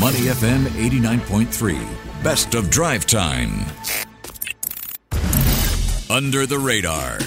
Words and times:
Money 0.00 0.32
FM 0.32 0.64
89.3, 0.80 2.24
best 2.24 2.54
of 2.54 2.70
drive 2.70 3.04
time. 3.04 3.66
Under 6.08 6.46
the 6.46 6.58
radar. 6.58 7.18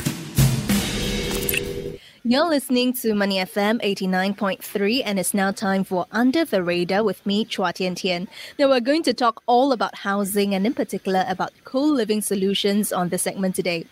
You're 2.23 2.49
listening 2.49 2.93
to 2.93 3.13
Money 3.13 3.37
FM 3.37 3.79
89.3 3.83 5.03
and 5.05 5.19
it's 5.19 5.35
now 5.35 5.51
time 5.51 5.83
for 5.83 6.07
Under 6.11 6.45
the 6.45 6.63
Radar 6.63 7.03
with 7.03 7.23
me, 7.27 7.45
Chua 7.45 7.75
Tian 7.75 7.93
Tian. 7.93 8.27
Now 8.57 8.69
we're 8.69 8.79
going 8.79 9.03
to 9.03 9.13
talk 9.13 9.43
all 9.45 9.71
about 9.71 9.93
housing 9.93 10.55
and 10.55 10.65
in 10.65 10.73
particular 10.73 11.25
about 11.27 11.51
co-living 11.65 12.21
solutions 12.21 12.91
on 12.91 13.09
this 13.09 13.21
segment 13.21 13.55
today. 13.55 13.85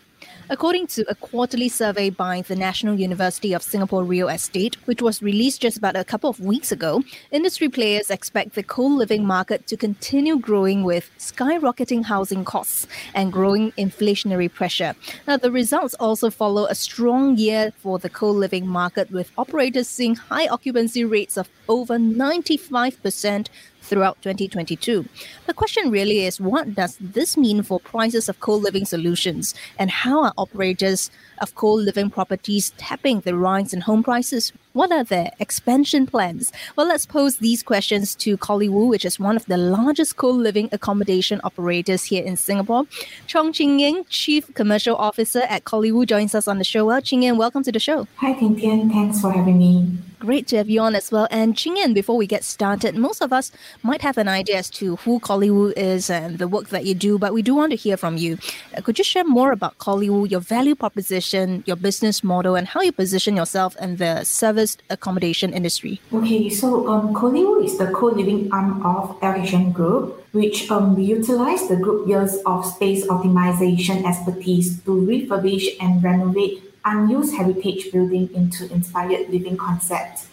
According 0.52 0.88
to 0.88 1.10
a 1.10 1.14
quarterly 1.14 1.70
survey 1.70 2.10
by 2.10 2.42
the 2.42 2.54
National 2.54 3.00
University 3.00 3.54
of 3.54 3.62
Singapore 3.62 4.04
Real 4.04 4.28
Estate, 4.28 4.76
which 4.86 5.00
was 5.00 5.22
released 5.22 5.62
just 5.62 5.78
about 5.78 5.96
a 5.96 6.04
couple 6.04 6.28
of 6.28 6.40
weeks 6.40 6.70
ago, 6.70 7.02
industry 7.30 7.70
players 7.70 8.10
expect 8.10 8.54
the 8.54 8.62
co 8.62 8.84
living 8.84 9.24
market 9.24 9.66
to 9.68 9.78
continue 9.78 10.38
growing 10.38 10.84
with 10.84 11.10
skyrocketing 11.18 12.04
housing 12.04 12.44
costs 12.44 12.86
and 13.14 13.32
growing 13.32 13.72
inflationary 13.78 14.52
pressure. 14.52 14.94
Now, 15.26 15.38
the 15.38 15.50
results 15.50 15.94
also 15.94 16.28
follow 16.28 16.66
a 16.66 16.74
strong 16.74 17.38
year 17.38 17.72
for 17.78 17.98
the 17.98 18.10
co 18.10 18.30
living 18.30 18.66
market, 18.66 19.10
with 19.10 19.32
operators 19.38 19.88
seeing 19.88 20.16
high 20.16 20.48
occupancy 20.48 21.02
rates 21.02 21.38
of 21.38 21.48
over 21.66 21.96
95% 21.96 23.48
throughout 23.82 24.20
2022. 24.22 25.04
The 25.46 25.54
question 25.54 25.90
really 25.90 26.24
is 26.24 26.40
what 26.40 26.74
does 26.74 26.96
this 27.00 27.36
mean 27.36 27.62
for 27.62 27.80
prices 27.80 28.28
of 28.28 28.40
co 28.40 28.54
living 28.54 28.84
solutions 28.84 29.54
and 29.78 29.90
how 29.90 30.24
are 30.24 30.32
operators 30.38 31.10
of 31.40 31.54
co 31.54 31.72
living 31.72 32.10
properties 32.10 32.70
tapping 32.78 33.20
the 33.20 33.36
rise 33.36 33.74
in 33.74 33.80
home 33.82 34.02
prices? 34.02 34.52
What 34.72 34.90
are 34.90 35.04
their 35.04 35.32
expansion 35.38 36.06
plans? 36.06 36.50
Well, 36.76 36.86
let's 36.86 37.04
pose 37.04 37.36
these 37.36 37.62
questions 37.62 38.14
to 38.16 38.38
Coliwoo, 38.38 38.88
which 38.88 39.04
is 39.04 39.20
one 39.20 39.36
of 39.36 39.44
the 39.44 39.58
largest 39.58 40.16
co 40.16 40.30
living 40.30 40.70
accommodation 40.72 41.42
operators 41.44 42.04
here 42.04 42.24
in 42.24 42.38
Singapore. 42.38 42.84
Chong 43.26 43.52
Ching 43.52 43.78
Ying, 43.80 44.06
Chief 44.08 44.52
Commercial 44.54 44.96
Officer 44.96 45.42
at 45.42 45.64
Coliwoo, 45.64 46.06
joins 46.06 46.34
us 46.34 46.48
on 46.48 46.56
the 46.56 46.64
show. 46.64 46.86
Well, 46.86 47.02
Ching 47.02 47.22
Ying, 47.22 47.36
welcome 47.36 47.62
to 47.64 47.72
the 47.72 47.78
show. 47.78 48.06
Hi, 48.16 48.32
Tian 48.32 48.56
Tian. 48.56 48.88
Thanks 48.88 49.20
for 49.20 49.30
having 49.30 49.58
me. 49.58 49.98
Great 50.18 50.46
to 50.46 50.56
have 50.56 50.70
you 50.70 50.80
on 50.80 50.94
as 50.94 51.10
well. 51.10 51.26
And 51.32 51.56
Ching 51.56 51.76
Yan, 51.76 51.92
before 51.94 52.16
we 52.16 52.28
get 52.28 52.44
started, 52.44 52.94
most 52.94 53.20
of 53.20 53.32
us 53.32 53.50
might 53.82 54.02
have 54.02 54.16
an 54.16 54.28
idea 54.28 54.58
as 54.58 54.70
to 54.70 54.94
who 54.96 55.18
Coliwoo 55.18 55.72
is 55.76 56.08
and 56.08 56.38
the 56.38 56.46
work 56.46 56.68
that 56.68 56.86
you 56.86 56.94
do, 56.94 57.18
but 57.18 57.34
we 57.34 57.42
do 57.42 57.56
want 57.56 57.72
to 57.72 57.76
hear 57.76 57.96
from 57.96 58.16
you. 58.16 58.38
Uh, 58.76 58.82
could 58.82 58.98
you 58.98 59.04
share 59.04 59.24
more 59.24 59.50
about 59.50 59.78
Coliwoo, 59.78 60.30
your 60.30 60.38
value 60.38 60.76
proposition, 60.76 61.64
your 61.66 61.74
business 61.74 62.22
model, 62.22 62.54
and 62.54 62.68
how 62.68 62.80
you 62.80 62.92
position 62.92 63.34
yourself 63.34 63.74
in 63.80 63.96
the 63.96 64.22
service 64.22 64.61
accommodation 64.90 65.52
industry? 65.52 66.00
Okay, 66.12 66.48
so 66.48 66.88
um, 66.88 67.14
Coliwoo 67.14 67.64
is 67.64 67.78
the 67.78 67.86
co-living 67.90 68.50
arm 68.52 68.84
of 68.86 69.18
LHN 69.20 69.72
Group, 69.72 70.24
which 70.32 70.70
um, 70.70 70.94
we 70.96 71.04
utilize 71.04 71.68
the 71.68 71.76
group 71.76 72.08
years 72.08 72.36
of 72.46 72.64
space 72.64 73.06
optimization 73.06 74.04
expertise 74.04 74.80
to 74.84 74.90
refurbish 74.90 75.76
and 75.80 76.02
renovate 76.02 76.62
unused 76.84 77.34
heritage 77.36 77.92
building 77.92 78.28
into 78.34 78.70
inspired 78.72 79.28
living 79.30 79.56
concepts. 79.56 80.28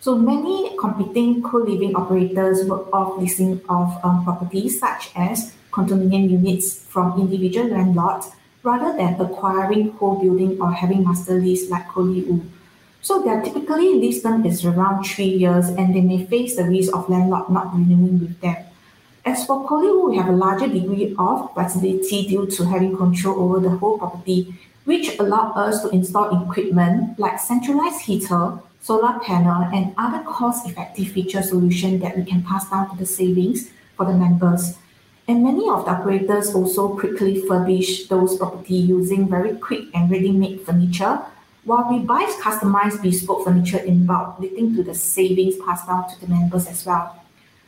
So 0.00 0.18
many 0.18 0.76
competing 0.78 1.42
co-living 1.42 1.94
operators 1.94 2.66
work 2.66 2.92
off 2.92 3.18
leasing 3.18 3.60
of 3.68 3.98
um, 4.02 4.24
properties 4.24 4.80
such 4.80 5.10
as 5.14 5.54
condominium 5.70 6.28
units 6.28 6.84
from 6.86 7.20
individual 7.20 7.68
landlords 7.68 8.30
rather 8.62 8.96
than 8.96 9.20
acquiring 9.20 9.92
whole 9.92 10.20
building 10.20 10.60
or 10.60 10.72
having 10.72 11.04
master 11.04 11.34
lease 11.38 11.70
like 11.70 11.86
Coliwoo. 11.88 12.42
So 13.02 13.20
their 13.20 13.42
typically 13.42 13.94
lease 13.94 14.22
term 14.22 14.46
is 14.46 14.64
around 14.64 15.04
three 15.04 15.24
years 15.24 15.66
and 15.66 15.92
they 15.92 16.00
may 16.00 16.24
face 16.24 16.54
the 16.54 16.64
risk 16.64 16.94
of 16.94 17.08
landlord 17.10 17.50
not 17.50 17.74
renewing 17.74 18.20
with 18.20 18.40
them. 18.40 18.56
As 19.24 19.44
for 19.44 19.68
Coliwoo, 19.68 20.10
we 20.10 20.16
have 20.16 20.28
a 20.28 20.32
larger 20.32 20.68
degree 20.68 21.14
of 21.18 21.52
flexibility 21.52 22.28
due 22.28 22.46
to 22.46 22.64
having 22.64 22.96
control 22.96 23.40
over 23.40 23.60
the 23.60 23.76
whole 23.76 23.98
property 23.98 24.54
which 24.84 25.18
allow 25.18 25.52
us 25.52 25.82
to 25.82 25.88
install 25.90 26.42
equipment 26.42 27.18
like 27.18 27.38
centralized 27.38 28.02
heater, 28.02 28.58
solar 28.80 29.18
panel, 29.20 29.62
and 29.72 29.94
other 29.98 30.22
cost-effective 30.24 31.08
feature 31.08 31.42
solution 31.42 31.98
that 32.00 32.16
we 32.16 32.24
can 32.24 32.42
pass 32.42 32.68
down 32.70 32.90
to 32.90 32.96
the 32.96 33.06
savings 33.06 33.70
for 33.96 34.06
the 34.06 34.12
members. 34.12 34.76
And 35.28 35.44
many 35.44 35.68
of 35.68 35.84
the 35.84 35.92
operators 35.92 36.54
also 36.54 36.96
quickly 36.96 37.42
furbish 37.42 38.08
those 38.08 38.36
property 38.36 38.74
using 38.74 39.28
very 39.28 39.54
quick 39.56 39.84
and 39.94 40.10
ready-made 40.10 40.62
furniture, 40.62 41.20
while 41.64 41.88
we 41.90 42.00
buy 42.00 42.24
customized 42.40 43.02
bespoke 43.02 43.44
furniture 43.44 43.78
in 43.78 44.06
bulk, 44.06 44.38
leading 44.38 44.74
to 44.76 44.82
the 44.82 44.94
savings 44.94 45.56
passed 45.64 45.86
down 45.86 46.08
to 46.10 46.20
the 46.20 46.26
members 46.26 46.66
as 46.66 46.84
well. 46.84 47.18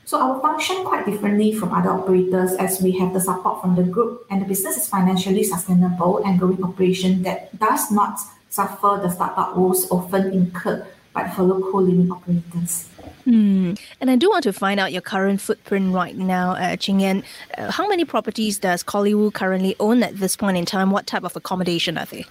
So 0.06 0.21
our 0.21 0.41
function 0.41 0.84
quite 0.84 1.06
differently 1.06 1.55
from 1.55 1.72
other 1.72 1.91
operators 1.91 2.53
as 2.55 2.82
we 2.82 2.93
have 2.99 3.15
the 3.15 3.21
support 3.21 3.62
from 3.62 3.75
the 3.75 3.82
group 3.82 4.27
and 4.31 4.43
the 4.43 4.47
business 4.47 4.77
is 4.77 4.88
financially 4.88 5.44
sustainable 5.44 6.22
and 6.25 6.38
growing 6.38 6.62
operation 6.62 7.22
that 7.22 7.59
does 7.59 7.91
not 7.91 8.19
suffer 8.50 9.00
the 9.03 9.09
startup 9.09 9.56
woes 9.56 9.91
often 9.91 10.32
incurred 10.32 10.87
by 11.15 11.28
fellow 11.28 11.61
co-living 11.71 12.11
operators. 12.11 12.88
Hmm. 13.25 13.75
And 14.00 14.11
I 14.11 14.16
do 14.16 14.28
want 14.28 14.43
to 14.44 14.53
find 14.53 14.78
out 14.78 14.93
your 14.93 15.00
current 15.00 15.41
footprint 15.41 15.94
right 15.94 16.16
now, 16.16 16.53
uh, 16.53 16.76
Ching 16.76 17.00
Yan. 17.00 17.25
Uh, 17.56 17.71
how 17.71 17.88
many 17.88 18.05
properties 18.05 18.59
does 18.59 18.82
Coliwoo 18.82 19.32
currently 19.32 19.75
own 19.81 20.03
at 20.03 20.16
this 20.19 20.37
point 20.37 20.59
in 20.59 20.66
time? 20.66 20.91
What 20.91 21.06
type 21.06 21.25
of 21.25 21.34
accommodation 21.34 21.97
are 21.97 22.05
they? 22.05 22.26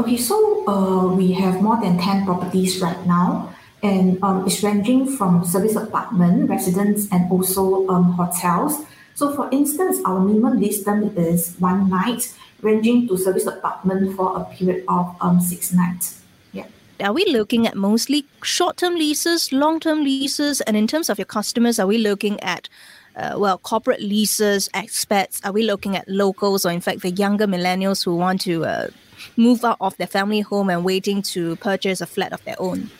Okay, 0.00 0.16
so 0.16 0.64
uh, 0.66 1.12
we 1.12 1.30
have 1.32 1.60
more 1.60 1.78
than 1.78 1.98
10 1.98 2.24
properties 2.24 2.80
right 2.80 3.04
now 3.06 3.52
and 3.82 4.16
um, 4.24 4.46
it's 4.46 4.62
ranging 4.62 5.04
from 5.04 5.44
service 5.44 5.76
apartment, 5.76 6.48
residents, 6.48 7.06
and 7.12 7.30
also 7.30 7.86
um, 7.88 8.12
hotels. 8.12 8.80
So, 9.14 9.36
for 9.36 9.50
instance, 9.52 10.00
our 10.06 10.18
minimum 10.18 10.58
lease 10.58 10.82
term 10.82 11.14
is 11.18 11.54
one 11.58 11.90
night, 11.90 12.32
ranging 12.62 13.08
to 13.08 13.18
service 13.18 13.44
apartment 13.44 14.16
for 14.16 14.40
a 14.40 14.44
period 14.56 14.84
of 14.88 15.14
um, 15.20 15.38
six 15.38 15.70
nights. 15.70 16.22
Yeah. 16.54 16.64
Are 17.00 17.12
we 17.12 17.26
looking 17.26 17.66
at 17.66 17.76
mostly 17.76 18.24
short-term 18.42 18.94
leases, 18.94 19.52
long-term 19.52 20.02
leases, 20.02 20.62
and 20.62 20.78
in 20.78 20.86
terms 20.86 21.10
of 21.10 21.18
your 21.18 21.26
customers, 21.26 21.78
are 21.78 21.86
we 21.86 21.98
looking 21.98 22.40
at 22.40 22.70
uh, 23.16 23.34
well, 23.36 23.58
corporate 23.58 24.00
leases, 24.00 24.70
expats? 24.72 25.44
Are 25.44 25.52
we 25.52 25.62
looking 25.62 25.94
at 25.94 26.08
locals, 26.08 26.64
or 26.64 26.70
in 26.70 26.80
fact, 26.80 27.02
the 27.02 27.10
younger 27.10 27.46
millennials 27.46 28.02
who 28.02 28.16
want 28.16 28.40
to 28.42 28.64
uh, 28.64 28.88
move 29.36 29.64
out 29.64 29.76
of 29.80 29.96
their 29.96 30.06
family 30.06 30.40
home 30.40 30.70
and 30.70 30.84
waiting 30.84 31.22
to 31.22 31.56
purchase 31.56 32.00
a 32.00 32.06
flat 32.06 32.32
of 32.32 32.44
their 32.44 32.56
own? 32.58 32.90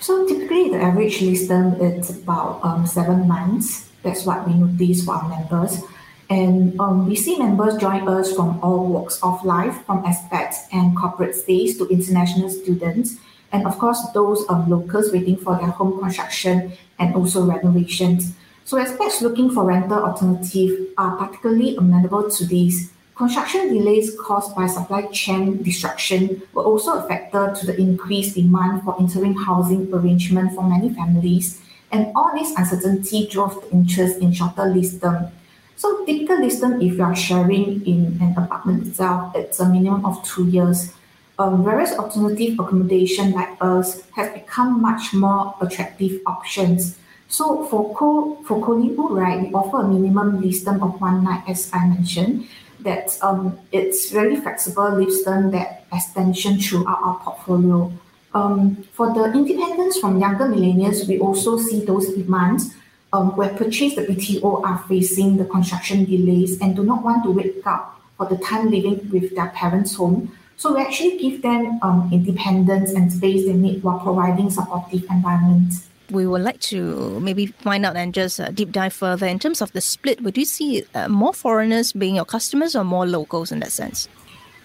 So 0.00 0.26
typically, 0.26 0.70
the 0.70 0.80
average 0.80 1.20
lease 1.20 1.48
term 1.48 1.74
is 1.80 2.10
about 2.10 2.60
um, 2.62 2.86
seven 2.86 3.26
months. 3.26 3.88
That's 4.02 4.24
what 4.24 4.46
we 4.46 4.54
notice 4.54 5.04
for 5.04 5.14
our 5.14 5.28
members. 5.28 5.82
And 6.30 6.78
um, 6.78 7.08
we 7.08 7.16
see 7.16 7.38
members 7.38 7.76
join 7.78 8.06
us 8.06 8.34
from 8.34 8.60
all 8.62 8.86
walks 8.86 9.18
of 9.22 9.44
life, 9.44 9.84
from 9.86 10.04
expats 10.04 10.68
and 10.72 10.96
corporate 10.96 11.34
stays 11.34 11.78
to 11.78 11.88
international 11.88 12.50
students, 12.50 13.16
and 13.50 13.66
of 13.66 13.78
course, 13.78 13.98
those 14.12 14.44
um, 14.48 14.68
locals 14.68 15.10
waiting 15.10 15.36
for 15.36 15.56
their 15.56 15.68
home 15.68 15.98
construction 15.98 16.72
and 16.98 17.14
also 17.14 17.44
renovations. 17.46 18.34
So 18.64 18.76
expats 18.76 19.22
looking 19.22 19.50
for 19.50 19.64
rental 19.64 20.04
alternative 20.04 20.88
are 20.98 21.16
particularly 21.16 21.76
amenable 21.76 22.30
to 22.30 22.44
these 22.44 22.92
Construction 23.18 23.74
delays 23.74 24.14
caused 24.14 24.54
by 24.54 24.68
supply 24.68 25.02
chain 25.10 25.60
disruption 25.64 26.40
were 26.52 26.62
also 26.62 27.02
a 27.02 27.08
factor 27.08 27.52
to 27.52 27.66
the 27.66 27.76
increased 27.76 28.36
demand 28.36 28.84
for 28.84 28.94
interim 29.00 29.34
housing 29.34 29.92
arrangement 29.92 30.54
for 30.54 30.62
many 30.62 30.94
families, 30.94 31.60
and 31.90 32.12
all 32.14 32.30
this 32.32 32.54
uncertainty 32.56 33.26
drove 33.26 33.60
the 33.60 33.70
interest 33.72 34.20
in 34.20 34.32
shorter 34.32 34.66
lease 34.66 34.96
term. 35.00 35.32
So 35.74 36.04
typical 36.04 36.40
lease 36.40 36.60
term, 36.60 36.80
if 36.80 36.94
you 36.94 37.02
are 37.02 37.16
sharing 37.16 37.84
in 37.84 38.22
an 38.22 38.38
apartment 38.38 38.86
itself, 38.86 39.34
it's 39.34 39.58
a 39.58 39.68
minimum 39.68 40.06
of 40.06 40.22
two 40.22 40.46
years. 40.46 40.94
Um, 41.40 41.66
alternative 41.66 42.54
accommodation 42.60 43.32
like 43.32 43.50
us 43.60 44.00
has 44.14 44.30
become 44.32 44.80
much 44.80 45.12
more 45.12 45.56
attractive 45.60 46.20
options. 46.24 46.96
So 47.26 47.66
for 47.66 47.92
co 47.96 48.38
for 48.44 48.62
Coliwoo, 48.62 49.10
right, 49.10 49.40
we 49.42 49.52
offer 49.52 49.80
a 49.80 49.88
minimum 49.88 50.40
lease 50.40 50.62
term 50.62 50.80
of 50.84 51.00
one 51.00 51.24
night, 51.24 51.42
as 51.48 51.68
I 51.72 51.84
mentioned, 51.88 52.46
that 52.80 53.18
um, 53.22 53.58
it's 53.72 54.10
very 54.10 54.36
flexible 54.36 54.94
lease 54.96 55.24
them 55.24 55.50
that 55.50 55.84
extension 55.92 56.58
throughout 56.58 56.98
our 57.02 57.18
portfolio. 57.20 57.92
Um, 58.34 58.84
for 58.92 59.12
the 59.14 59.24
independence 59.32 59.98
from 59.98 60.20
younger 60.20 60.44
millennials, 60.44 61.08
we 61.08 61.18
also 61.18 61.58
see 61.58 61.84
those 61.84 62.12
demands 62.12 62.74
um, 63.12 63.36
where 63.36 63.48
purchase 63.48 63.94
the 63.94 64.02
BTO 64.02 64.62
are 64.64 64.78
facing 64.86 65.38
the 65.38 65.44
construction 65.44 66.04
delays 66.04 66.60
and 66.60 66.76
do 66.76 66.84
not 66.84 67.02
want 67.02 67.24
to 67.24 67.30
wake 67.30 67.66
up 67.66 68.00
for 68.16 68.26
the 68.26 68.36
time 68.36 68.70
living 68.70 69.08
with 69.10 69.34
their 69.34 69.48
parents' 69.48 69.94
home. 69.94 70.32
So 70.56 70.74
we 70.74 70.80
actually 70.80 71.18
give 71.18 71.42
them 71.42 71.78
um, 71.82 72.10
independence 72.12 72.92
and 72.92 73.12
space 73.12 73.46
they 73.46 73.52
need 73.52 73.82
while 73.82 74.00
providing 74.00 74.50
supportive 74.50 75.04
environments 75.08 75.88
we 76.10 76.26
would 76.26 76.42
like 76.42 76.60
to 76.60 77.20
maybe 77.20 77.46
find 77.46 77.84
out 77.84 77.96
and 77.96 78.14
just 78.14 78.40
uh, 78.40 78.50
deep 78.50 78.72
dive 78.72 78.92
further 78.92 79.26
in 79.26 79.38
terms 79.38 79.60
of 79.60 79.72
the 79.72 79.80
split. 79.80 80.22
Would 80.22 80.36
you 80.36 80.44
see 80.44 80.84
uh, 80.94 81.08
more 81.08 81.34
foreigners 81.34 81.92
being 81.92 82.16
your 82.16 82.24
customers 82.24 82.74
or 82.74 82.84
more 82.84 83.06
locals 83.06 83.52
in 83.52 83.60
that 83.60 83.72
sense? 83.72 84.08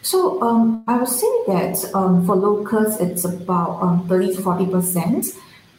So 0.01 0.41
um, 0.41 0.83
I 0.87 0.97
would 0.97 1.07
say 1.07 1.27
that 1.47 1.91
um, 1.93 2.25
for 2.25 2.35
locals, 2.35 2.99
it's 2.99 3.23
about 3.23 3.81
um, 3.81 4.07
30 4.07 4.35
to 4.35 4.41
40 4.41 4.65
percent. 4.67 5.25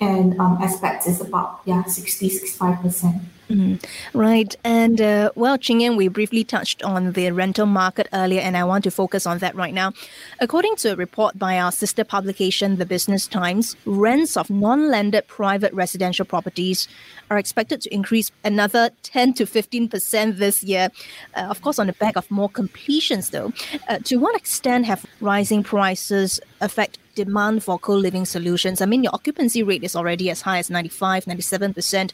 and 0.01 0.39
um, 0.41 0.59
expats 0.59 1.07
is 1.07 1.21
about 1.21 1.61
yeah 1.65 1.83
60 1.85 2.29
65 2.29 2.81
percent. 2.81 3.23
Mm, 3.49 3.85
right. 4.15 4.55
And 4.65 5.01
uh, 5.01 5.31
well, 5.35 5.59
Ching 5.59 5.97
we 5.97 6.09
briefly 6.09 6.45
touched 6.45 6.83
on 6.83 7.13
the 7.13 7.31
rental 7.31 7.67
market 7.67 8.09
earlier, 8.13 8.41
and 8.41 8.57
I 8.57 8.65
want 8.65 8.85
to 8.85 8.91
focus 8.91 9.27
on 9.27 9.39
that 9.39 9.55
right 9.55 9.75
now. 9.75 9.93
According 10.41 10.77
to 10.77 10.93
a 10.93 10.97
report 10.97 11.39
by 11.39 11.59
our 11.59 11.71
sister 11.71 12.05
publication, 12.05 12.77
The 12.77 12.87
Business 12.87 13.27
Times, 13.27 13.77
rents 13.85 14.37
of 14.37 14.49
non 14.49 14.91
landed 14.91 15.27
private 15.29 15.73
residential 15.75 16.25
properties 16.25 16.89
are 17.31 17.39
expected 17.39 17.81
to 17.83 17.95
increase 17.95 18.31
another 18.45 18.91
10 19.03 19.35
to 19.35 19.45
15% 19.45 20.39
this 20.39 20.65
year. 20.65 20.89
Uh, 21.37 21.41
of 21.43 21.61
course, 21.61 21.79
on 21.79 21.87
the 21.87 21.93
back 21.95 22.17
of 22.17 22.31
more 22.31 22.49
completions, 22.49 23.31
though. 23.31 23.53
Uh, 23.89 23.99
to 24.05 24.17
what 24.17 24.35
extent 24.37 24.87
have 24.87 25.05
rising 25.21 25.63
prices 25.63 26.41
affect 26.61 26.99
demand 27.15 27.63
for 27.63 27.79
co 27.79 27.95
living 27.95 28.25
solutions? 28.25 28.81
I 28.81 28.87
mean, 28.87 29.05
your 29.05 29.15
occupancy 29.15 29.63
rate 29.63 29.85
is 29.85 29.95
already 29.95 30.31
as 30.31 30.43
high 30.43 30.59
as 30.59 30.71
95, 30.71 31.25
97%. 31.27 32.13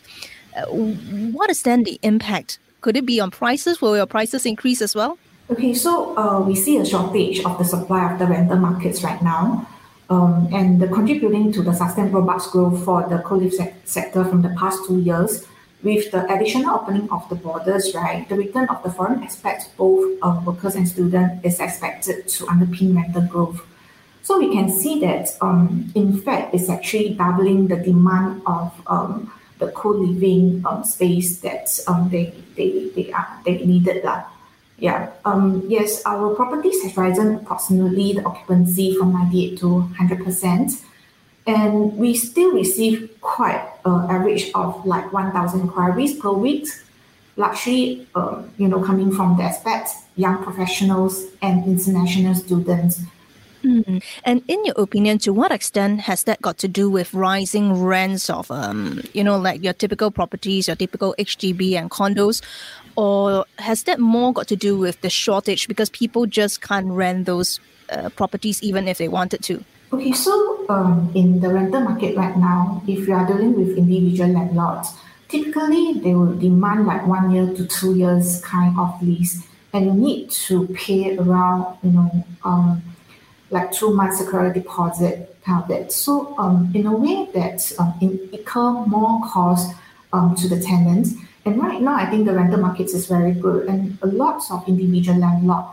Uh, 0.56 0.66
what 1.32 1.50
is 1.50 1.62
then 1.62 1.84
the 1.84 1.98
impact? 2.02 2.58
Could 2.80 2.96
it 2.96 3.06
be 3.06 3.20
on 3.20 3.30
prices? 3.30 3.80
Will 3.80 3.96
your 3.96 4.06
prices 4.06 4.46
increase 4.46 4.82
as 4.82 4.94
well? 4.94 5.18
Okay, 5.50 5.74
so 5.74 6.16
uh, 6.16 6.40
we 6.40 6.54
see 6.54 6.76
a 6.78 6.84
shortage 6.84 7.44
of 7.44 7.58
the 7.58 7.64
supply 7.64 8.12
of 8.12 8.18
the 8.18 8.26
rental 8.26 8.56
markets 8.56 9.02
right 9.02 9.20
now. 9.22 9.66
Um, 10.08 10.48
and 10.52 10.80
the 10.80 10.88
contributing 10.88 11.52
to 11.52 11.62
the 11.62 11.72
sustained 11.72 12.12
robust 12.12 12.50
growth 12.50 12.84
for 12.84 13.08
the 13.08 13.18
co-live 13.18 13.54
se- 13.54 13.74
sector 13.84 14.24
from 14.24 14.42
the 14.42 14.48
past 14.58 14.84
two 14.86 14.98
years, 14.98 15.46
with 15.82 16.10
the 16.10 16.30
additional 16.32 16.74
opening 16.74 17.08
of 17.10 17.28
the 17.28 17.36
borders, 17.36 17.94
right, 17.94 18.28
the 18.28 18.34
return 18.34 18.68
of 18.68 18.82
the 18.82 18.90
foreign 18.90 19.20
expats, 19.20 19.64
both 19.76 20.18
uh, 20.22 20.40
workers 20.44 20.74
and 20.74 20.88
students, 20.88 21.44
is 21.44 21.60
expected 21.60 22.26
to 22.28 22.44
underpin 22.46 22.96
rental 22.96 23.22
growth. 23.22 23.64
So 24.22 24.38
we 24.38 24.52
can 24.52 24.68
see 24.68 25.00
that, 25.00 25.30
um, 25.40 25.90
in 25.94 26.20
fact, 26.20 26.54
it's 26.54 26.68
actually 26.68 27.14
doubling 27.14 27.68
the 27.68 27.76
demand 27.76 28.42
of 28.46 28.72
um, 28.86 29.32
the 29.60 29.68
co-living 29.68 30.64
um, 30.66 30.82
space 30.82 31.38
that 31.40 31.68
um, 31.86 32.08
they 32.10 32.34
they 32.56 32.90
they 32.96 33.12
are 33.12 33.28
they 33.44 33.62
needed 33.64 34.02
lah. 34.02 34.24
Yeah. 34.80 35.12
Um, 35.24 35.62
yes, 35.68 36.02
our 36.06 36.34
properties 36.34 36.82
has 36.82 36.96
risen 36.96 37.44
approximately 37.44 38.14
the 38.14 38.24
occupancy 38.24 38.96
from 38.96 39.12
98 39.12 39.58
to 39.60 39.68
100 39.92 40.24
percent, 40.24 40.72
and 41.46 41.96
we 41.96 42.16
still 42.16 42.52
receive 42.52 43.12
quite 43.20 43.60
an 43.84 44.08
average 44.10 44.50
of 44.54 44.84
like 44.86 45.12
1,000 45.12 45.60
inquiries 45.60 46.16
per 46.16 46.32
week, 46.32 46.66
largely 47.36 48.08
um, 48.16 48.50
you 48.56 48.66
know 48.66 48.80
coming 48.80 49.12
from 49.12 49.36
the 49.36 49.44
expats, 49.44 50.08
young 50.16 50.42
professionals, 50.42 51.28
and 51.42 51.68
international 51.68 52.34
students 52.34 53.04
Mm. 53.62 54.02
And 54.24 54.42
in 54.48 54.64
your 54.64 54.74
opinion, 54.78 55.18
to 55.20 55.32
what 55.32 55.52
extent 55.52 56.00
has 56.00 56.24
that 56.24 56.40
got 56.40 56.58
to 56.58 56.68
do 56.68 56.88
with 56.88 57.12
rising 57.12 57.82
rents 57.82 58.30
of, 58.30 58.50
um, 58.50 59.02
you 59.12 59.22
know, 59.22 59.38
like 59.38 59.62
your 59.62 59.72
typical 59.72 60.10
properties, 60.10 60.66
your 60.66 60.76
typical 60.76 61.14
HDB 61.18 61.74
and 61.74 61.90
condos, 61.90 62.42
or 62.96 63.44
has 63.58 63.84
that 63.84 64.00
more 64.00 64.32
got 64.32 64.48
to 64.48 64.56
do 64.56 64.78
with 64.78 65.00
the 65.02 65.10
shortage 65.10 65.68
because 65.68 65.90
people 65.90 66.26
just 66.26 66.62
can't 66.62 66.86
rent 66.86 67.26
those 67.26 67.60
uh, 67.90 68.08
properties 68.10 68.62
even 68.62 68.88
if 68.88 68.98
they 68.98 69.08
wanted 69.08 69.42
to? 69.44 69.64
Okay, 69.92 70.12
so 70.12 70.64
um, 70.68 71.10
in 71.14 71.40
the 71.40 71.48
rental 71.48 71.80
market 71.80 72.16
right 72.16 72.36
now, 72.36 72.82
if 72.86 73.08
you 73.08 73.12
are 73.12 73.26
dealing 73.26 73.54
with 73.54 73.76
individual 73.76 74.30
landlords, 74.30 74.94
typically 75.28 75.94
they 75.94 76.14
will 76.14 76.34
demand 76.36 76.86
like 76.86 77.04
one 77.06 77.30
year 77.30 77.52
to 77.54 77.66
two 77.66 77.96
years 77.96 78.40
kind 78.42 78.78
of 78.78 79.02
lease, 79.02 79.46
and 79.72 79.86
you 79.86 79.92
need 79.92 80.30
to 80.30 80.68
pay 80.68 81.16
around, 81.18 81.76
you 81.82 81.90
know, 81.90 82.24
um, 82.44 82.82
like 83.50 83.72
two 83.72 83.94
months 83.94 84.18
security 84.18 84.60
deposit 84.60 85.36
kind 85.44 85.70
of. 85.70 85.92
So 85.92 86.36
um, 86.38 86.70
in 86.74 86.86
a 86.86 86.96
way 86.96 87.28
that 87.34 87.72
um, 87.78 87.94
incur 88.00 88.72
more 88.86 89.20
cost 89.26 89.74
um, 90.12 90.34
to 90.36 90.48
the 90.48 90.60
tenants. 90.60 91.14
And 91.44 91.60
right 91.60 91.80
now, 91.80 91.94
I 91.94 92.06
think 92.06 92.26
the 92.26 92.34
rental 92.34 92.60
markets 92.60 92.92
is 92.92 93.06
very 93.06 93.32
good, 93.32 93.66
and 93.66 93.96
a 94.02 94.06
lot 94.06 94.42
of 94.50 94.68
individual 94.68 95.18
landlord 95.18 95.64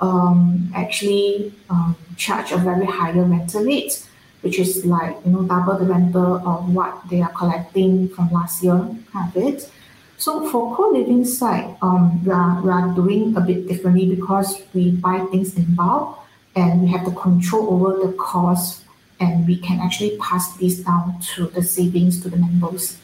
um, 0.00 0.70
actually 0.74 1.54
um, 1.70 1.96
charge 2.16 2.50
a 2.50 2.56
very 2.56 2.86
higher 2.86 3.22
rental 3.22 3.64
rate, 3.64 4.04
which 4.40 4.58
is 4.58 4.84
like 4.84 5.16
you 5.24 5.30
know 5.30 5.42
double 5.44 5.78
the 5.78 5.84
rental 5.84 6.46
of 6.46 6.74
what 6.74 7.08
they 7.08 7.20
are 7.20 7.30
collecting 7.30 8.08
from 8.08 8.32
last 8.32 8.64
year, 8.64 8.78
kind 9.12 9.36
of 9.36 9.36
it. 9.36 9.70
So 10.18 10.48
for 10.50 10.74
co-living 10.76 11.24
side, 11.24 11.76
um, 11.82 12.24
we 12.24 12.32
are 12.32 12.60
we 12.60 12.70
are 12.70 12.92
doing 12.94 13.36
a 13.36 13.40
bit 13.40 13.68
differently 13.68 14.12
because 14.14 14.60
we 14.74 14.90
buy 14.90 15.20
things 15.30 15.56
in 15.56 15.74
bulk 15.74 16.18
and 16.54 16.82
we 16.82 16.88
have 16.88 17.04
the 17.04 17.12
control 17.12 17.74
over 17.74 18.06
the 18.06 18.12
cost 18.14 18.84
and 19.20 19.46
we 19.46 19.56
can 19.56 19.78
actually 19.80 20.16
pass 20.18 20.56
this 20.56 20.80
down 20.80 21.18
to 21.34 21.46
the 21.48 21.62
savings 21.62 22.20
to 22.22 22.28
the 22.28 22.36
members. 22.36 22.98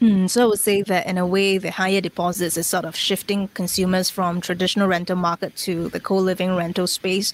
Mm, 0.00 0.28
so 0.28 0.42
I 0.42 0.46
would 0.46 0.58
say 0.58 0.82
that 0.82 1.06
in 1.06 1.16
a 1.16 1.26
way, 1.26 1.56
the 1.56 1.70
higher 1.70 2.02
deposits 2.02 2.58
is 2.58 2.66
sort 2.66 2.84
of 2.84 2.94
shifting 2.94 3.48
consumers 3.48 4.10
from 4.10 4.42
traditional 4.42 4.88
rental 4.88 5.16
market 5.16 5.56
to 5.56 5.88
the 5.88 6.00
co-living 6.00 6.54
rental 6.54 6.86
space. 6.86 7.32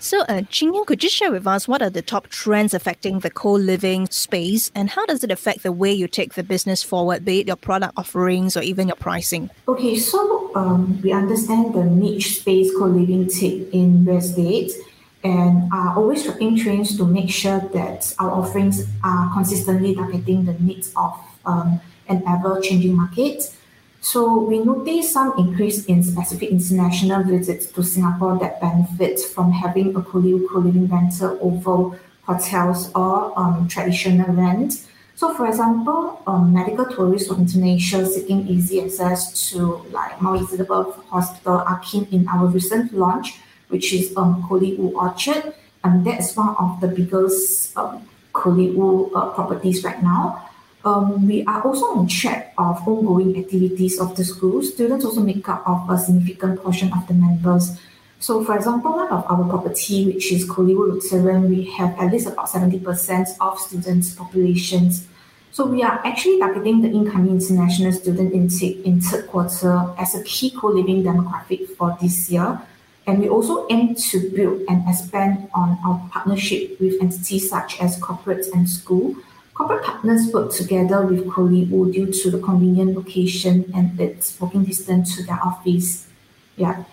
So, 0.00 0.20
uh, 0.28 0.42
could 0.86 1.02
you 1.02 1.10
share 1.10 1.32
with 1.32 1.46
us 1.46 1.66
what 1.66 1.82
are 1.82 1.90
the 1.90 2.02
top 2.02 2.28
trends 2.28 2.72
affecting 2.72 3.18
the 3.18 3.30
co-living 3.30 4.06
space, 4.10 4.70
and 4.74 4.90
how 4.90 5.04
does 5.06 5.24
it 5.24 5.32
affect 5.32 5.64
the 5.64 5.72
way 5.72 5.92
you 5.92 6.06
take 6.06 6.34
the 6.34 6.44
business 6.44 6.84
forward, 6.84 7.24
be 7.24 7.40
it 7.40 7.48
your 7.48 7.56
product 7.56 7.94
offerings 7.96 8.56
or 8.56 8.62
even 8.62 8.86
your 8.86 8.96
pricing? 8.96 9.50
Okay, 9.66 9.96
so 9.96 10.47
um, 10.58 11.00
we 11.02 11.10
understand 11.22 11.64
the 11.76 11.84
niche 11.84 12.40
space 12.40 12.68
co-living 12.78 13.24
take 13.28 13.72
in 13.72 14.04
real 14.04 14.18
estate, 14.18 14.70
and 15.24 15.54
are 15.72 15.90
always 15.98 16.20
tracking 16.24 16.56
trends 16.62 16.96
to 16.98 17.04
make 17.16 17.30
sure 17.42 17.60
that 17.78 18.00
our 18.18 18.30
offerings 18.40 18.76
are 19.02 19.24
consistently 19.36 19.94
targeting 19.94 20.44
the 20.48 20.54
needs 20.66 20.88
of 21.04 21.12
um, 21.44 21.80
an 22.08 22.22
ever-changing 22.34 22.94
market. 22.94 23.38
So 24.00 24.20
we 24.50 24.56
noticed 24.70 25.12
some 25.12 25.30
increase 25.38 25.84
in 25.86 26.02
specific 26.02 26.48
international 26.50 27.24
visits 27.24 27.66
to 27.74 27.82
Singapore 27.82 28.38
that 28.38 28.60
benefit 28.60 29.18
from 29.34 29.50
having 29.50 29.88
a 29.96 30.02
co-living 30.02 30.86
rental 30.86 31.36
over 31.40 31.98
hotels 32.22 32.90
or 32.94 33.36
um, 33.40 33.66
traditional 33.68 34.30
rent. 34.42 34.86
So 35.18 35.34
for 35.34 35.48
example, 35.48 36.22
um, 36.28 36.52
medical 36.52 36.86
tourists 36.86 37.26
from 37.26 37.42
Indonesia 37.42 38.06
seeking 38.06 38.46
easy 38.46 38.78
access 38.80 39.50
to 39.50 39.82
like 39.90 40.22
Mount 40.22 40.46
Elizabeth 40.46 40.94
Hospital 41.10 41.58
are 41.58 41.82
keen 41.82 42.06
in 42.14 42.28
our 42.28 42.46
recent 42.46 42.94
launch, 42.94 43.34
which 43.66 43.92
is 43.92 44.14
um, 44.16 44.46
Koli 44.46 44.78
Orchard. 44.78 45.58
And 45.82 46.06
that's 46.06 46.36
one 46.36 46.54
of 46.54 46.78
the 46.80 46.86
biggest 46.86 47.76
um, 47.76 48.06
uh, 48.30 49.34
properties 49.34 49.82
right 49.82 50.00
now. 50.00 50.48
Um, 50.84 51.26
we 51.26 51.42
are 51.50 51.66
also 51.66 51.98
on 51.98 52.06
track 52.06 52.54
of 52.56 52.86
ongoing 52.86 53.34
activities 53.42 53.98
of 53.98 54.14
the 54.14 54.22
school. 54.22 54.62
Students 54.62 55.04
also 55.04 55.20
make 55.20 55.48
up 55.48 55.66
of 55.66 55.90
a 55.90 55.98
significant 55.98 56.62
portion 56.62 56.92
of 56.92 57.08
the 57.08 57.14
members. 57.14 57.74
So, 58.20 58.44
for 58.44 58.56
example, 58.56 58.92
one 58.92 59.08
of 59.08 59.24
our 59.30 59.48
property, 59.48 60.06
which 60.06 60.32
is 60.32 60.48
Coliwoo 60.48 60.92
Lutheran, 60.92 61.48
we 61.48 61.64
have 61.72 61.98
at 61.98 62.12
least 62.12 62.26
about 62.26 62.48
70% 62.48 63.36
of 63.40 63.58
students' 63.58 64.14
populations. 64.14 65.06
So 65.52 65.66
we 65.66 65.82
are 65.82 66.00
actually 66.04 66.38
targeting 66.38 66.82
the 66.82 66.88
incoming 66.88 67.36
international 67.40 67.92
student 67.92 68.32
intake 68.32 68.84
in 68.84 69.00
third 69.00 69.28
quarter 69.28 69.94
as 69.98 70.14
a 70.14 70.22
key 70.24 70.50
co-living 70.50 71.02
demographic 71.04 71.68
for 71.76 71.96
this 72.00 72.30
year. 72.30 72.60
And 73.06 73.20
we 73.20 73.28
also 73.28 73.66
aim 73.70 73.94
to 73.94 74.30
build 74.30 74.62
and 74.68 74.86
expand 74.88 75.48
on 75.54 75.78
our 75.86 76.08
partnership 76.12 76.78
with 76.80 77.00
entities 77.00 77.48
such 77.48 77.80
as 77.80 77.98
corporates 78.00 78.52
and 78.52 78.68
school 78.68 79.16
Corporate 79.58 79.82
partners 79.82 80.32
work 80.32 80.52
together 80.52 81.04
with 81.04 81.26
Coliwoo 81.26 81.92
due 81.92 82.12
to 82.12 82.30
the 82.30 82.38
convenient 82.38 82.94
location 82.94 83.68
and 83.74 83.98
its 83.98 84.40
walking 84.40 84.62
distance 84.62 85.16
to 85.16 85.24
their 85.24 85.40
office. 85.44 86.06
Yeah. 86.56 86.84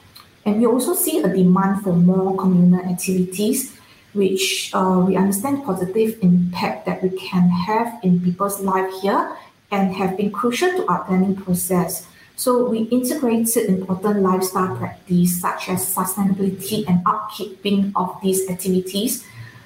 And 0.45 0.59
we 0.59 0.65
also 0.65 0.93
see 0.93 1.19
a 1.21 1.27
demand 1.27 1.83
for 1.83 1.93
more 1.93 2.37
communal 2.37 2.85
activities, 2.85 3.75
which 4.13 4.71
uh, 4.73 5.03
we 5.05 5.15
understand 5.17 5.65
positive 5.65 6.17
impact 6.21 6.85
that 6.85 7.01
we 7.01 7.09
can 7.09 7.49
have 7.49 7.99
in 8.03 8.21
people's 8.21 8.61
life 8.61 8.91
here 9.01 9.35
and 9.71 9.93
have 9.95 10.15
been 10.17 10.31
crucial 10.31 10.69
to 10.69 10.87
our 10.87 11.03
planning 11.05 11.35
process. 11.35 12.07
So 12.35 12.69
we 12.69 12.79
integrated 12.91 13.69
important 13.69 14.21
lifestyle 14.21 14.75
practice 14.75 15.41
such 15.41 15.69
as 15.69 15.95
sustainability 15.95 16.87
and 16.87 17.03
upkeeping 17.05 17.91
of 17.95 18.21
these 18.21 18.47
activities 18.49 19.25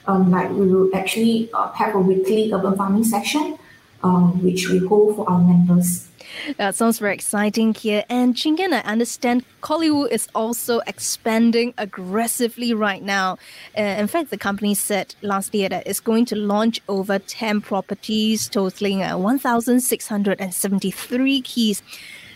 um, 0.10 0.32
like 0.32 0.50
we 0.50 0.68
will 0.68 0.90
actually 0.96 1.50
uh, 1.54 1.72
have 1.74 1.96
a 1.96 2.00
weekly 2.00 2.52
urban 2.52 2.76
farming 2.76 3.04
session, 3.04 3.58
um, 4.04 4.44
which 4.44 4.70
we 4.70 4.80
hold 4.80 5.16
for 5.16 5.30
our 5.30 5.40
members. 5.40 6.10
That 6.58 6.76
sounds 6.76 7.00
very 7.00 7.14
exciting 7.14 7.74
here. 7.74 8.04
And 8.10 8.36
Chingan, 8.36 8.74
I 8.74 8.82
understand 8.82 9.46
Coliwoo 9.62 10.10
is 10.10 10.28
also 10.36 10.82
expanding 10.88 11.74
aggressively 11.78 12.74
right 12.74 13.02
now. 13.02 13.38
Uh, 13.78 13.82
in 13.82 14.08
fact, 14.08 14.30
the 14.30 14.38
company 14.38 14.76
said 14.76 15.16
last 15.22 15.56
year 15.56 15.68
that 15.70 15.88
it's 15.88 16.00
going 16.00 16.24
to 16.26 16.36
launch 16.36 16.80
over 16.88 17.20
10 17.20 17.62
properties 17.62 18.48
totaling 18.48 19.04
uh, 19.04 19.18
1,673 19.18 21.42
keys. 21.42 21.82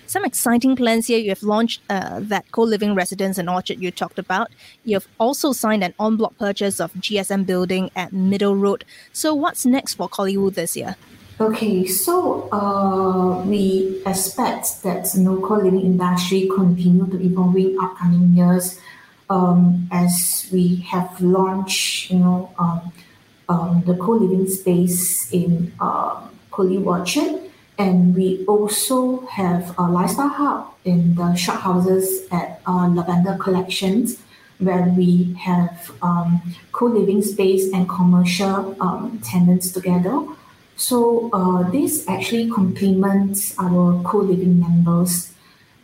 some 0.06 0.26
exciting 0.26 0.76
plans 0.76 1.08
here. 1.08 1.18
You 1.18 1.30
have 1.30 1.44
launched 1.44 1.82
uh, 1.90 2.20
that 2.22 2.52
co-living 2.52 2.94
residence 2.94 3.40
in 3.40 3.50
Orchard 3.50 3.82
you 3.82 3.90
talked 3.90 4.20
about. 4.20 4.50
You 4.84 4.96
have 4.96 5.08
also 5.20 5.54
signed 5.54 5.84
an 5.84 5.94
en 6.00 6.18
bloc 6.18 6.38
purchase 6.38 6.80
of 6.80 6.94
GSM 6.94 7.46
building 7.46 7.90
at 7.96 8.14
Middle 8.14 8.56
Road. 8.56 8.86
So 9.12 9.34
what's 9.34 9.66
next 9.66 9.96
for 9.96 10.08
Coliwoo 10.08 10.54
this 10.54 10.78
year? 10.78 10.96
Okay, 11.42 11.88
so 11.88 12.48
uh, 12.52 13.44
we 13.44 14.02
expect 14.06 14.84
that 14.84 15.12
the 15.16 15.20
you 15.20 15.42
co-living 15.42 15.82
industry 15.82 16.48
continue 16.54 17.08
to 17.08 17.20
evolve 17.20 17.58
in 17.58 17.76
upcoming 17.82 18.38
years 18.38 18.80
um, 19.32 19.88
as 19.92 20.48
we 20.54 20.76
have 20.88 21.20
launched, 21.20 22.12
you 22.12 22.20
know, 22.20 22.54
um, 22.60 22.94
um, 23.50 23.84
the 23.88 23.96
co-living 23.96 24.48
space 24.48 25.32
in 25.34 25.74
uh, 25.82 26.22
Orchard, 26.86 27.42
and 27.80 28.16
we 28.16 28.46
also 28.46 29.26
have 29.26 29.74
a 29.80 29.84
lifestyle 29.90 30.30
hub 30.30 30.74
in 30.86 31.16
the 31.16 31.34
shop 31.36 31.62
houses 31.62 32.28
at 32.32 32.62
uh, 32.68 32.88
Lavender 32.88 33.36
Collections, 33.40 34.22
where 34.60 34.84
we 34.84 35.34
have 35.42 35.92
um, 36.04 36.44
co-living 36.72 37.24
space 37.24 37.74
and 37.74 37.90
commercial 37.90 38.78
um, 38.80 39.20
tenants 39.24 39.72
together. 39.72 40.24
So 40.84 41.30
uh, 41.32 41.72
this 41.72 42.04
actually 42.10 42.52
complements 42.52 43.56
our 43.58 44.04
co-living 44.04 44.60
members. 44.60 45.32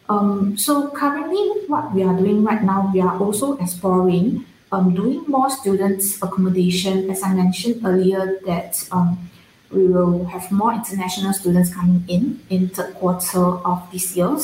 Um, 0.09 0.57
so 0.57 0.89
currently, 0.91 1.39
what 1.71 1.95
we 1.95 2.03
are 2.03 2.17
doing 2.17 2.43
right 2.43 2.61
now, 2.61 2.91
we 2.93 2.99
are 2.99 3.17
also 3.17 3.55
exploring 3.59 4.43
um, 4.73 4.93
doing 4.93 5.23
more 5.25 5.49
students 5.49 6.21
accommodation. 6.21 7.09
As 7.09 7.23
I 7.23 7.33
mentioned 7.33 7.79
earlier, 7.85 8.41
that 8.45 8.85
um, 8.91 9.31
we 9.71 9.87
will 9.87 10.25
have 10.25 10.51
more 10.51 10.73
international 10.73 11.31
students 11.31 11.73
coming 11.73 12.03
in 12.09 12.41
in 12.49 12.67
third 12.67 12.93
quarter 12.95 13.63
of 13.63 13.87
this 13.93 14.17
year. 14.17 14.35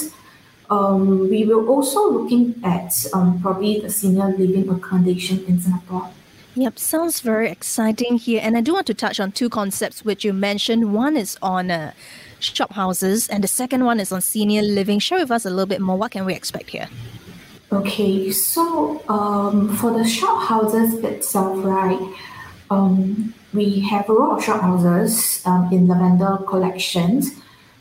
Um, 0.69 1.29
we 1.29 1.43
will 1.43 1.67
also 1.67 2.09
looking 2.09 2.55
at 2.63 2.95
um, 3.11 3.41
probably 3.41 3.81
the 3.81 3.89
senior 3.89 4.31
living 4.31 4.69
accommodation 4.69 5.43
in 5.49 5.59
Singapore. 5.59 6.14
Yep, 6.57 6.79
sounds 6.79 7.19
very 7.19 7.49
exciting 7.51 8.17
here. 8.17 8.39
And 8.41 8.57
I 8.57 8.61
do 8.61 8.71
want 8.73 8.87
to 8.87 8.93
touch 8.93 9.19
on 9.19 9.33
two 9.33 9.49
concepts 9.49 10.05
which 10.05 10.23
you 10.23 10.31
mentioned. 10.31 10.93
One 10.93 11.17
is 11.17 11.37
on 11.41 11.69
uh, 11.69 11.91
shop 12.39 12.71
houses, 12.71 13.27
and 13.27 13.43
the 13.43 13.47
second 13.47 13.83
one 13.83 13.99
is 13.99 14.13
on 14.13 14.21
senior 14.21 14.61
living. 14.61 14.99
Share 14.99 15.19
with 15.19 15.31
us 15.31 15.45
a 15.45 15.49
little 15.49 15.65
bit 15.65 15.81
more. 15.81 15.97
What 15.97 16.11
can 16.11 16.23
we 16.23 16.33
expect 16.33 16.69
here? 16.69 16.87
Okay, 17.73 18.31
so 18.31 19.03
um, 19.09 19.75
for 19.75 19.91
the 19.91 20.05
shop 20.05 20.47
houses 20.47 20.93
itself, 21.03 21.57
right, 21.65 21.99
um, 22.69 23.33
we 23.53 23.81
have 23.81 24.07
a 24.07 24.13
lot 24.13 24.37
of 24.37 24.43
shop 24.43 24.61
houses 24.61 25.41
um, 25.45 25.67
in 25.73 25.87
Lavender 25.87 26.37
collections. 26.47 27.31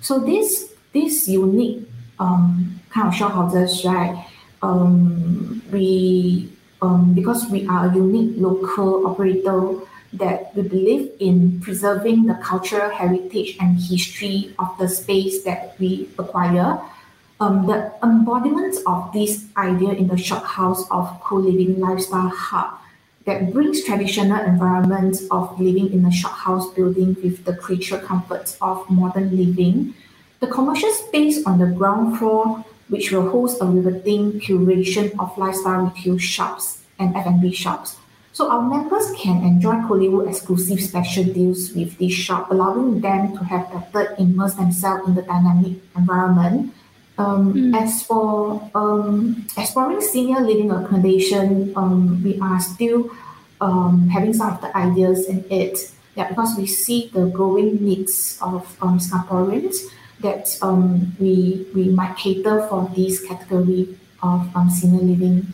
So 0.01 0.19
this 0.19 0.75
this 0.93 1.29
unique 1.29 1.89
um, 2.19 2.81
kind 2.91 3.07
of 3.07 3.15
shop 3.15 3.33
houses, 3.33 3.85
right, 3.85 4.27
um, 4.63 5.63
we 5.71 6.51
um, 6.85 7.15
because 7.15 7.49
we 7.51 7.67
are 7.67 7.89
a 7.89 7.95
unique 7.95 8.35
local 8.37 9.07
operator 9.07 9.81
that 10.13 10.55
we 10.55 10.63
believe 10.63 11.11
in 11.19 11.61
preserving 11.61 12.27
the 12.27 12.35
cultural 12.35 12.91
heritage 12.91 13.57
and 13.59 13.81
history 13.81 14.55
of 14.59 14.69
the 14.79 14.89
space 14.89 15.43
that 15.45 15.75
we 15.79 16.09
acquire. 16.19 16.79
Um, 17.41 17.67
the 17.67 17.93
embodiment 18.03 18.77
of 18.87 19.13
this 19.13 19.45
idea 19.57 19.93
in 19.93 20.09
the 20.09 20.17
shop 20.17 20.45
house 20.45 20.89
of 20.91 21.09
co-living 21.21 21.81
lifestyle 21.81 22.29
hub 22.29 22.79
that 23.25 23.53
brings 23.53 23.83
traditional 23.85 24.41
environment 24.45 25.17
of 25.31 25.59
living 25.59 25.93
in 25.93 26.05
a 26.05 26.13
shop 26.13 26.33
house 26.33 26.71
building 26.75 27.17
with 27.23 27.45
the 27.45 27.57
creature 27.57 27.99
comforts 27.99 28.57
of 28.61 28.89
modern 28.91 29.37
living. 29.37 29.95
The 30.41 30.47
commercial 30.47 30.93
space 30.93 31.45
on 31.47 31.59
the 31.59 31.67
ground 31.67 32.19
floor 32.19 32.65
which 32.89 33.13
will 33.13 33.29
host 33.31 33.61
a 33.61 33.65
riveting 33.65 34.41
curation 34.41 35.13
of 35.19 35.37
lifestyle 35.39 35.87
retail 35.87 36.19
shops 36.19 36.83
and 36.99 37.17
F&B 37.17 37.53
shops. 37.53 37.97
So 38.33 38.51
our 38.51 38.63
members 38.63 39.13
can 39.17 39.45
enjoy 39.45 39.75
Coliwoo 39.87 40.29
exclusive 40.29 40.81
special 40.81 41.23
deals 41.23 41.73
with 41.73 41.97
this 41.99 42.13
shop, 42.13 42.51
allowing 42.51 43.01
them 43.01 43.37
to 43.39 43.45
have 43.45 43.71
better 43.93 44.15
immerse 44.19 44.55
themselves 44.55 45.07
in 45.07 45.15
the 45.15 45.23
dynamic 45.23 45.79
environment. 45.97 46.75
Um, 47.17 47.55
mm. 47.55 47.81
As 47.81 48.03
for 48.03 48.61
um, 48.75 49.47
exploring 49.57 50.01
senior 50.01 50.41
living 50.41 50.73
accommodation, 50.73 51.73
um, 51.77 52.25
we 52.25 52.41
are 52.41 52.59
still 52.59 53.09
um, 53.61 54.09
having 54.09 54.35
some 54.35 54.53
of 54.53 54.61
the 54.61 54.77
ideas 54.77 55.29
in 55.29 55.45
it. 55.49 55.79
Yeah, 56.17 56.29
because 56.29 56.59
we 56.59 56.67
see 56.67 57.11
the 57.15 57.27
growing 57.27 57.85
needs 57.85 58.39
of 58.43 58.67
um, 58.83 58.99
Singaporeans 58.99 59.77
that 60.21 60.57
um, 60.63 61.15
we 61.19 61.67
we 61.75 61.89
might 61.89 62.17
cater 62.17 62.67
for 62.69 62.91
this 62.95 63.25
category 63.27 63.97
of 64.23 64.57
um, 64.57 64.71
senior 64.71 65.03
living. 65.03 65.53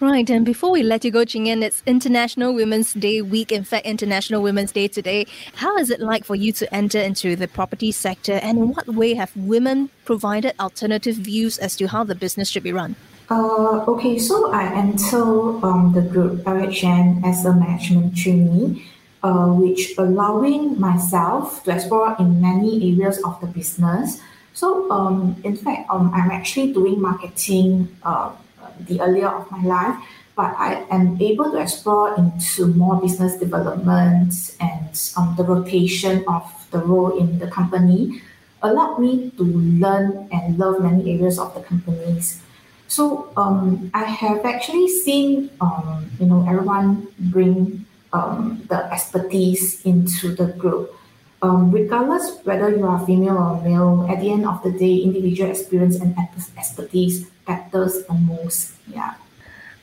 Right, 0.00 0.28
and 0.30 0.44
before 0.44 0.72
we 0.72 0.82
let 0.82 1.04
you 1.04 1.12
go, 1.12 1.24
Ching 1.24 1.46
it's 1.46 1.80
International 1.86 2.52
Women's 2.52 2.92
Day 2.92 3.22
week. 3.22 3.52
In 3.52 3.62
fact, 3.62 3.86
International 3.86 4.42
Women's 4.42 4.72
Day 4.72 4.88
today. 4.88 5.26
How 5.54 5.78
is 5.78 5.90
it 5.90 6.00
like 6.00 6.24
for 6.24 6.34
you 6.34 6.50
to 6.54 6.74
enter 6.74 6.98
into 6.98 7.36
the 7.36 7.46
property 7.46 7.92
sector, 7.92 8.32
and 8.42 8.58
in 8.58 8.68
what 8.70 8.88
way 8.88 9.14
have 9.14 9.30
women 9.36 9.90
provided 10.04 10.54
alternative 10.58 11.14
views 11.14 11.56
as 11.58 11.76
to 11.76 11.86
how 11.86 12.02
the 12.02 12.16
business 12.16 12.48
should 12.48 12.64
be 12.64 12.72
run? 12.72 12.96
Uh, 13.30 13.84
okay, 13.86 14.18
so 14.18 14.52
I 14.52 14.74
enter 14.74 15.22
um, 15.64 15.92
the 15.94 16.02
group 16.02 16.40
LHN 16.40 17.24
as 17.24 17.44
a 17.44 17.54
management 17.54 18.16
trainee 18.16 18.84
uh, 19.22 19.46
which 19.48 19.94
allowing 19.98 20.78
myself 20.80 21.62
to 21.64 21.70
explore 21.70 22.16
in 22.18 22.40
many 22.40 22.92
areas 22.92 23.22
of 23.24 23.40
the 23.40 23.46
business. 23.46 24.20
So, 24.54 24.90
um, 24.90 25.36
in 25.44 25.56
fact, 25.56 25.88
um, 25.90 26.12
I'm 26.12 26.30
actually 26.30 26.72
doing 26.72 27.00
marketing 27.00 27.88
uh, 28.02 28.32
the 28.80 29.00
earlier 29.00 29.28
of 29.28 29.50
my 29.50 29.62
life, 29.62 29.96
but 30.36 30.54
I 30.58 30.84
am 30.90 31.20
able 31.20 31.50
to 31.52 31.58
explore 31.58 32.14
into 32.16 32.66
more 32.74 33.00
business 33.00 33.36
development 33.36 34.34
and 34.60 35.12
um, 35.16 35.34
the 35.36 35.44
rotation 35.44 36.24
of 36.26 36.42
the 36.70 36.78
role 36.78 37.18
in 37.18 37.38
the 37.38 37.48
company 37.48 38.22
allowed 38.62 38.98
me 38.98 39.30
to 39.36 39.42
learn 39.42 40.28
and 40.32 40.58
love 40.58 40.80
many 40.80 41.14
areas 41.14 41.38
of 41.38 41.54
the 41.54 41.60
companies. 41.60 42.40
So 42.88 43.32
um, 43.36 43.90
I 43.94 44.04
have 44.04 44.44
actually 44.44 44.88
seen 44.88 45.50
um, 45.60 46.10
you 46.20 46.26
know 46.26 46.46
everyone 46.48 47.08
bring 47.18 47.86
um, 48.12 48.62
the 48.68 48.92
expertise 48.92 49.84
into 49.84 50.34
the 50.34 50.46
group. 50.46 50.94
Um, 51.42 51.72
regardless 51.72 52.38
whether 52.44 52.70
you 52.70 52.86
are 52.86 53.04
female 53.04 53.36
or 53.36 53.60
male, 53.62 54.06
at 54.08 54.20
the 54.20 54.30
end 54.30 54.46
of 54.46 54.62
the 54.62 54.70
day, 54.70 54.98
individual 54.98 55.50
experience 55.50 55.98
and 55.98 56.14
expertise 56.56 57.26
matters 57.48 58.04
the 58.04 58.14
most. 58.14 58.74
Yeah. 58.86 59.14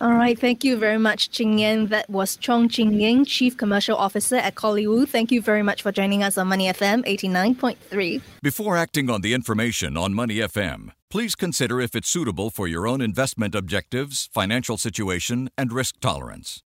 All 0.02 0.14
right, 0.14 0.40
thank 0.40 0.64
you 0.64 0.78
very 0.78 0.98
much, 0.98 1.30
Ching 1.30 1.60
Yen. 1.60 1.88
That 1.88 2.10
was 2.10 2.38
Chong 2.38 2.70
Ching 2.70 2.94
Yen, 2.94 3.26
Chief 3.26 3.58
Commercial 3.58 3.98
Officer 3.98 4.38
at 4.38 4.56
Coliwoo. 4.56 5.06
Thank 5.06 5.30
you 5.30 5.42
very 5.42 5.62
much 5.62 5.82
for 5.82 5.92
joining 5.92 6.24
us 6.24 6.38
on 6.38 6.48
Money 6.48 6.70
FM 6.70 7.04
89.3. 7.04 8.22
Before 8.42 8.78
acting 8.78 9.10
on 9.10 9.20
the 9.20 9.34
information 9.34 9.98
on 9.98 10.14
Money 10.14 10.36
FM, 10.36 10.94
please 11.10 11.36
consider 11.36 11.82
if 11.82 11.98
it's 11.98 12.08
suitable 12.08 12.50
for 12.50 12.66
your 12.66 12.88
own 12.88 13.02
investment 13.02 13.54
objectives, 13.54 14.30
financial 14.32 14.78
situation, 14.78 15.50
and 15.58 15.74
risk 15.74 16.00
tolerance. 16.00 16.64